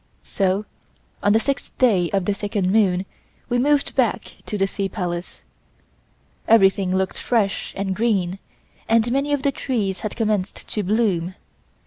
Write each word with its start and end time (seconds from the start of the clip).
So 0.23 0.65
on 1.21 1.31
the 1.31 1.39
sixth 1.39 1.77
day 1.77 2.09
of 2.09 2.25
the 2.25 2.33
second 2.33 2.71
moon 2.71 3.05
we 3.49 3.59
moved 3.59 3.95
back 3.95 4.33
to 4.47 4.57
the 4.57 4.65
Sea 4.65 4.89
Palace. 4.89 5.43
Everything 6.47 6.95
looked 6.95 7.19
fresh 7.19 7.71
and 7.77 7.95
green 7.95 8.39
and 8.89 9.11
many 9.11 9.31
of 9.31 9.43
the 9.43 9.51
trees 9.51 9.99
had 9.99 10.15
commenced 10.15 10.67
to 10.69 10.81
blossom. 10.81 11.35